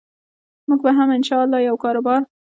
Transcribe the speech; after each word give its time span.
موږ 0.67 0.79
به 0.85 0.91
هم 0.97 1.09
إن 1.17 1.23
شاء 1.29 1.41
الله 1.45 1.59
یو 1.67 1.75
کاربار 1.83 2.21